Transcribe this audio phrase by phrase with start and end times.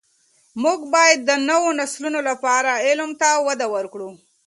[0.63, 4.09] موږ باید د نوو نسلونو لپاره علم ته وده ورکړو.